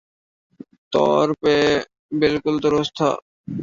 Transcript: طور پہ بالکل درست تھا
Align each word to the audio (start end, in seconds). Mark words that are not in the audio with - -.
طور 0.93 1.27
پہ 1.41 1.55
بالکل 2.21 2.55
درست 2.63 2.91
تھا 2.97 3.11